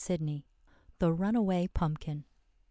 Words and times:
XIV. 0.03 0.41
THE 0.97 1.13
RUNAWAY 1.13 1.67
PUMPKIN. 1.75 2.23